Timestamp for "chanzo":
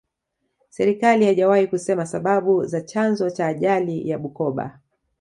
2.81-3.29